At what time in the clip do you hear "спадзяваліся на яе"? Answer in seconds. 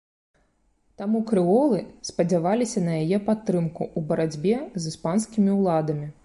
2.09-3.19